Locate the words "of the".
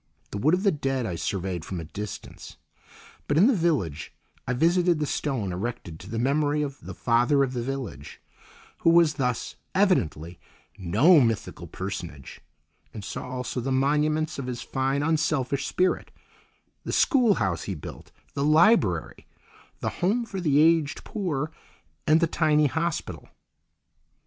0.55-0.71, 6.63-6.95, 7.43-7.61